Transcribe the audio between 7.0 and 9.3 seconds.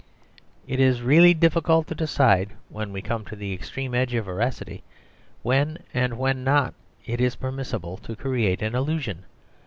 it is permissible to create an illusion.